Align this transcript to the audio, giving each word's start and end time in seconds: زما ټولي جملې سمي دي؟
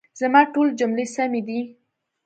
زما 0.19 0.41
ټولي 0.53 0.71
جملې 0.79 1.05
سمي 1.15 1.41
دي؟ 1.47 1.59